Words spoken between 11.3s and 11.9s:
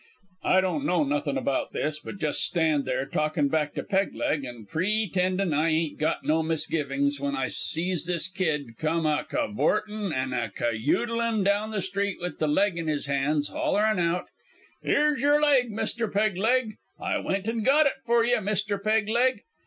down the